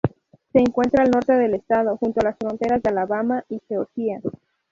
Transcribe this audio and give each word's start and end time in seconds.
Se 0.51 0.57
encuentra 0.57 1.03
al 1.03 1.11
norte 1.11 1.33
del 1.33 1.53
estado, 1.53 1.95
junto 1.97 2.21
a 2.21 2.23
las 2.23 2.35
fronteras 2.39 2.81
de 2.81 2.89
Alabama 2.89 3.45
y 3.49 3.61
Georgia. 3.67 4.19